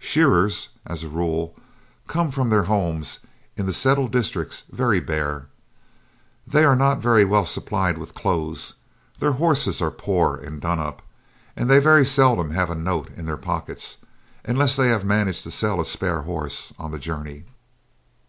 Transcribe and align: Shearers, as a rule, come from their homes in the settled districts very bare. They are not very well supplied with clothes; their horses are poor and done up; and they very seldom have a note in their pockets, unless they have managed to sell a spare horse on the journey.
Shearers, 0.00 0.70
as 0.84 1.04
a 1.04 1.08
rule, 1.08 1.54
come 2.08 2.32
from 2.32 2.50
their 2.50 2.64
homes 2.64 3.20
in 3.56 3.66
the 3.66 3.72
settled 3.72 4.10
districts 4.10 4.64
very 4.72 4.98
bare. 4.98 5.46
They 6.44 6.64
are 6.64 6.74
not 6.74 6.98
very 6.98 7.24
well 7.24 7.44
supplied 7.46 7.96
with 7.96 8.12
clothes; 8.12 8.74
their 9.20 9.30
horses 9.38 9.80
are 9.80 9.92
poor 9.92 10.34
and 10.38 10.60
done 10.60 10.80
up; 10.80 11.02
and 11.54 11.70
they 11.70 11.78
very 11.78 12.04
seldom 12.04 12.50
have 12.50 12.68
a 12.68 12.74
note 12.74 13.10
in 13.16 13.26
their 13.26 13.36
pockets, 13.36 13.98
unless 14.44 14.74
they 14.74 14.88
have 14.88 15.04
managed 15.04 15.44
to 15.44 15.52
sell 15.52 15.80
a 15.80 15.84
spare 15.84 16.22
horse 16.22 16.74
on 16.80 16.90
the 16.90 16.98
journey. 16.98 17.44